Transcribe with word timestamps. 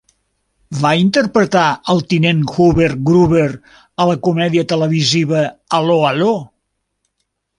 Va 0.83 0.91
interpretar 0.99 1.65
el 1.93 1.99
tinent 2.13 2.39
Hubert 2.63 3.03
Gruber 3.09 3.45
a 4.05 4.09
la 4.13 4.17
comèdia 4.29 4.65
televisiva 4.73 5.43
'Allo 5.49 5.99
'Allo! 6.09 6.33